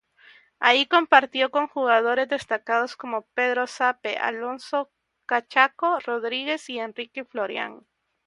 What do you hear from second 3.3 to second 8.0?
Pedro Zape, Alonso "Cachaco" Rodríguez y Enrique Florian.